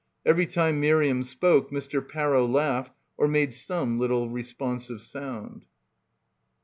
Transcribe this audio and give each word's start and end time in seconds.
Every 0.25 0.47
time 0.47 0.79
Miriam 0.79 1.23
spoke 1.23 1.69
Mr. 1.69 2.01
Parrow 2.01 2.47
laughed 2.51 2.97
or 3.17 3.27
made 3.27 3.53
some 3.53 3.99
little 3.99 4.31
responsive 4.31 4.99
sound. 5.01 5.65